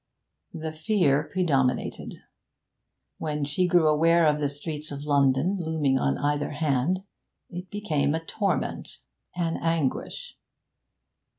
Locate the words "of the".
4.25-4.49